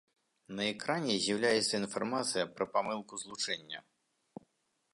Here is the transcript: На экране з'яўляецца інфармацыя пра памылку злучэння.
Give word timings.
На 0.59 0.63
экране 0.75 1.17
з'яўляецца 1.25 1.73
інфармацыя 1.81 2.47
пра 2.55 2.65
памылку 2.77 3.21
злучэння. 3.25 3.79